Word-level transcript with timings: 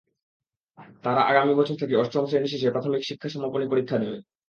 তারা 1.03 1.21
আগামী 1.31 1.53
বছর 1.55 1.75
থেকে 1.81 1.93
অষ্টম 1.95 2.23
শ্রেণি 2.25 2.47
শেষে 2.49 2.73
প্রাথমিক 2.73 3.01
শিক্ষা 3.05 3.29
সমাপনী 3.29 3.65
পরীক্ষা 3.69 3.97
নেবে। 3.97 4.17